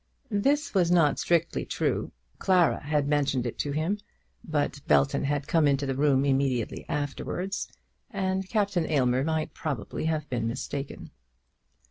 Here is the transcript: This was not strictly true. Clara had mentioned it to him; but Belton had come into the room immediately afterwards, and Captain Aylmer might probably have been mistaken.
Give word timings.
This 0.31 0.73
was 0.73 0.89
not 0.89 1.19
strictly 1.19 1.63
true. 1.63 2.11
Clara 2.39 2.81
had 2.81 3.07
mentioned 3.07 3.45
it 3.45 3.59
to 3.59 3.71
him; 3.71 3.99
but 4.43 4.81
Belton 4.87 5.25
had 5.25 5.47
come 5.47 5.67
into 5.67 5.85
the 5.85 5.93
room 5.93 6.25
immediately 6.25 6.87
afterwards, 6.89 7.71
and 8.09 8.49
Captain 8.49 8.87
Aylmer 8.89 9.23
might 9.23 9.53
probably 9.53 10.05
have 10.05 10.27
been 10.27 10.47
mistaken. 10.47 11.11